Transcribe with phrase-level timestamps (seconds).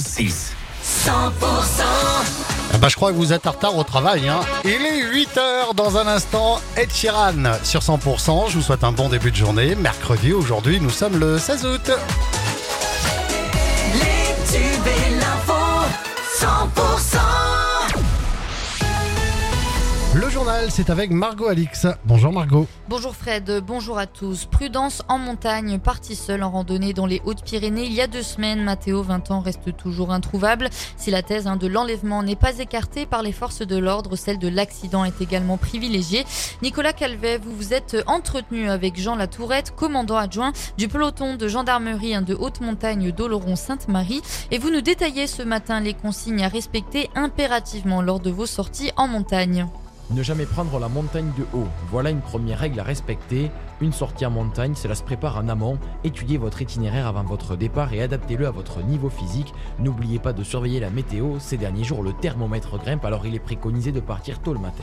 [0.00, 0.52] 6.
[1.04, 1.10] 100%
[2.72, 4.28] Ah bah, je crois que vous êtes en retard au travail.
[4.28, 4.40] Hein.
[4.64, 6.60] Il est 8h dans un instant.
[6.76, 8.48] Ed Sheeran sur 100%.
[8.48, 9.74] Je vous souhaite un bon début de journée.
[9.74, 11.90] Mercredi, aujourd'hui, nous sommes le 16 août.
[13.94, 15.20] Les tubes et
[20.68, 21.86] C'est avec Margot Alix.
[22.04, 22.66] Bonjour Margot.
[22.88, 24.44] Bonjour Fred, bonjour à tous.
[24.44, 28.62] Prudence en montagne, parti seul en randonnée dans les Hautes-Pyrénées il y a deux semaines.
[28.62, 30.68] Mathéo, 20 ans, reste toujours introuvable.
[30.96, 34.38] Si la thèse hein, de l'enlèvement n'est pas écartée par les forces de l'ordre, celle
[34.38, 36.26] de l'accident est également privilégiée.
[36.62, 42.14] Nicolas Calvet, vous vous êtes entretenu avec Jean Latourette, commandant adjoint du peloton de gendarmerie
[42.14, 44.22] hein, de haute montagne d'Oloron-Sainte-Marie.
[44.50, 48.92] Et vous nous détaillez ce matin les consignes à respecter impérativement lors de vos sorties
[48.96, 49.66] en montagne.
[50.12, 51.68] Ne jamais prendre la montagne de haut.
[51.88, 53.48] Voilà une première règle à respecter.
[53.80, 55.78] Une sortie en montagne, cela se prépare en amont.
[56.02, 59.54] Étudiez votre itinéraire avant votre départ et adaptez-le à votre niveau physique.
[59.78, 61.38] N'oubliez pas de surveiller la météo.
[61.38, 64.82] Ces derniers jours, le thermomètre grimpe, alors il est préconisé de partir tôt le matin.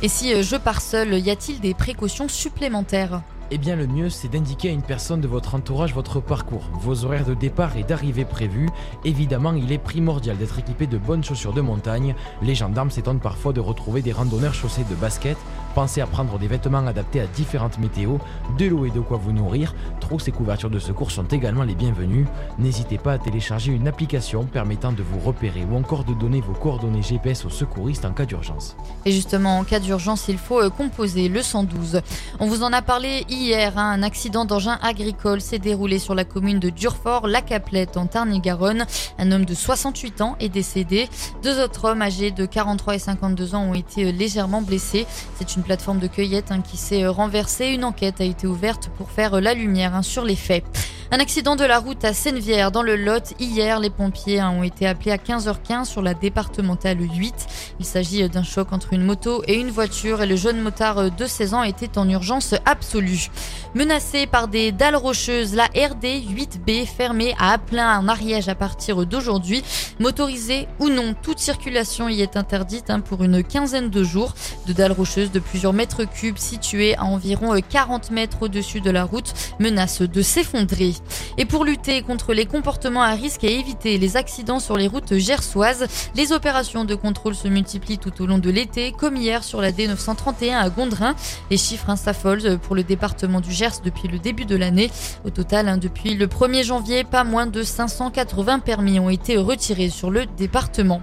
[0.00, 3.20] Et si euh, je pars seul, y a-t-il des précautions supplémentaires?
[3.56, 7.04] Eh bien, le mieux, c'est d'indiquer à une personne de votre entourage votre parcours, vos
[7.04, 8.68] horaires de départ et d'arrivée prévus.
[9.04, 12.16] Évidemment, il est primordial d'être équipé de bonnes chaussures de montagne.
[12.42, 15.38] Les gendarmes s'étonnent parfois de retrouver des randonneurs chaussés de baskets.
[15.74, 18.20] Pensez à prendre des vêtements adaptés à différentes météos,
[18.58, 19.74] de l'eau et de quoi vous nourrir.
[20.00, 22.26] Trousses et couvertures de secours sont également les bienvenus.
[22.58, 26.52] N'hésitez pas à télécharger une application permettant de vous repérer ou encore de donner vos
[26.52, 28.76] coordonnées GPS aux secouristes en cas d'urgence.
[29.04, 32.02] Et justement, en cas d'urgence, il faut euh, composer le 112.
[32.38, 33.76] On vous en a parlé hier.
[33.76, 38.06] hein, un accident d'engin agricole s'est déroulé sur la commune de Durfort, la Caplette, en
[38.06, 38.86] Tarn-et-Garonne.
[39.18, 41.08] Un homme de 68 ans est décédé.
[41.42, 45.06] Deux autres hommes âgés de 43 et 52 ans ont été euh, légèrement blessés.
[45.36, 47.68] C'est une plateforme de cueillette hein, qui s'est euh, renversée.
[47.68, 50.64] Une enquête a été ouverte pour faire euh, la lumière hein, sur les faits.
[51.10, 53.34] Un accident de la route à Sennevière dans le Lot.
[53.38, 57.34] Hier, les pompiers ont été appelés à 15h15 sur la départementale 8.
[57.78, 61.26] Il s'agit d'un choc entre une moto et une voiture et le jeune motard de
[61.26, 63.28] 16 ans était en urgence absolue.
[63.74, 69.04] Menacé par des dalles rocheuses, la RD 8B fermée à plein en Ariège à partir
[69.04, 69.62] d'aujourd'hui.
[70.00, 74.34] Motorisée ou non, toute circulation y est interdite hein, pour une quinzaine de jours.
[74.66, 79.04] De dalles rocheuses de plusieurs mètres cubes situées à environ 40 mètres au-dessus de la
[79.04, 80.93] route menacent de s'effondrer.
[81.36, 85.16] Et pour lutter contre les comportements à risque et éviter les accidents sur les routes
[85.16, 89.60] gersoises, les opérations de contrôle se multiplient tout au long de l'été, comme hier sur
[89.60, 91.14] la D931 à Gondrin.
[91.50, 94.90] Les chiffres hein, s'affolent pour le département du Gers depuis le début de l'année.
[95.24, 99.90] Au total, hein, depuis le 1er janvier, pas moins de 580 permis ont été retirés
[99.90, 101.02] sur le département.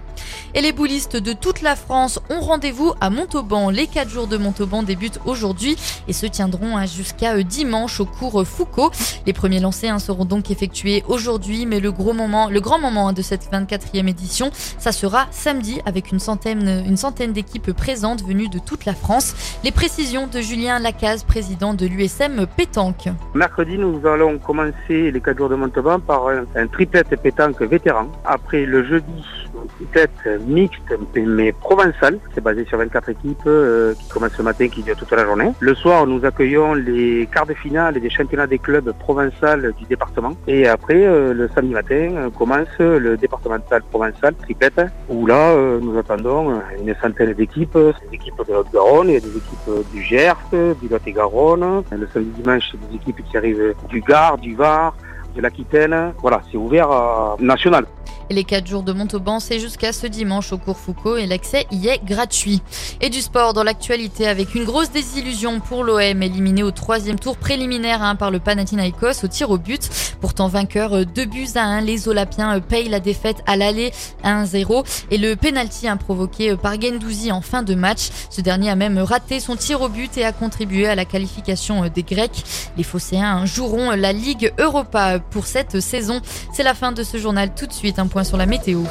[0.54, 3.70] Et les boulistes de toute la France ont rendez-vous à Montauban.
[3.70, 5.76] Les 4 jours de Montauban débutent aujourd'hui
[6.08, 8.92] et se tiendront hein, jusqu'à euh, dimanche au cours Foucault.
[9.26, 13.10] Les premiers lancers hein, seront donc effectués aujourd'hui, mais le gros moment, le grand moment
[13.10, 18.24] hein, de cette 24e édition, ça sera samedi avec une centaine, une centaine d'équipes présentes
[18.24, 19.58] venues de toute la France.
[19.64, 23.10] Les précisions de Julien Lacaze, président de l'USM Pétanque.
[23.34, 28.08] Mercredi, nous allons commencer les 4 jours de Montauban par un, un triplette pétanque vétéran.
[28.26, 29.24] Après le jeudi,
[29.68, 32.20] triplette mixte mais provençale.
[32.34, 35.52] C'est basé sur 24 équipes euh, qui commencent ce matin, qui durent toute la journée.
[35.60, 40.34] Le soir, nous accueillons les quarts de finale des championnats des clubs provençal du département.
[40.48, 45.80] Et après, euh, le samedi matin, euh, commence le départemental provençal triplette, où là, euh,
[45.82, 47.78] nous attendons une centaine d'équipes.
[47.78, 51.84] Des équipes de Haute-Garonne, il y a des équipes du Gers, du Lot-et-Garonne.
[51.92, 54.96] Le samedi dimanche, des équipes qui arrivent du Gard, du Var,
[55.36, 56.14] de l'Aquitaine.
[56.22, 57.86] Voilà, c'est ouvert à national.
[58.32, 61.88] Les 4 jours de Montauban, c'est jusqu'à ce dimanche au cours Foucault et l'accès y
[61.88, 62.62] est gratuit.
[63.02, 67.36] Et du sport dans l'actualité avec une grosse désillusion pour l'OM, éliminé au troisième tour
[67.36, 69.90] préliminaire hein, par le Panathinaikos au tir au but.
[70.22, 73.92] Pourtant vainqueur 2 buts à 1, les Olapiens payent la défaite à l'aller
[74.24, 78.12] 1-0 et le penalty hein, provoqué par Gendouzi en fin de match.
[78.30, 81.86] Ce dernier a même raté son tir au but et a contribué à la qualification
[81.94, 82.46] des Grecs.
[82.78, 86.22] Les Phocéens joueront la Ligue Europa pour cette saison.
[86.54, 87.54] C'est la fin de ce journal.
[87.54, 88.84] Tout de suite, sur la météo.